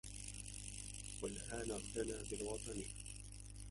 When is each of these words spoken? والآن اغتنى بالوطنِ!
والآن 1.21 1.71
اغتنى 1.71 2.17
بالوطنِ! 2.31 2.83